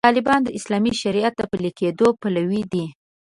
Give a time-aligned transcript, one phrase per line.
[0.09, 2.85] طالبان د اسلامي شریعت د پلي کېدو پلوي دي.